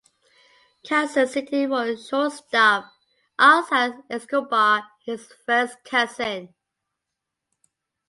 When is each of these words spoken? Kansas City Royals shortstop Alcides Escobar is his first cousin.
Kansas 0.81 1.33
City 1.33 1.67
Royals 1.67 2.07
shortstop 2.07 2.91
Alcides 3.37 4.01
Escobar 4.09 4.83
is 5.05 5.27
his 5.27 5.33
first 5.45 5.77
cousin. 5.83 6.55